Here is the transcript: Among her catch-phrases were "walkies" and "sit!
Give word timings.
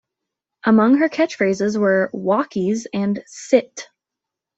Among 0.65 0.97
her 0.97 1.09
catch-phrases 1.09 1.77
were 1.77 2.09
"walkies" 2.11 2.87
and 2.91 3.23
"sit! 3.27 3.87